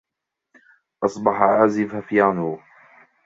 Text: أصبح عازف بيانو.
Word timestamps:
أصبح 1.05 1.33
عازف 1.41 1.95
بيانو. 2.09 2.59